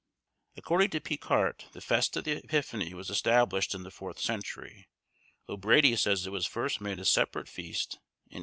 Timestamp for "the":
1.73-1.79, 2.23-2.31, 3.83-3.91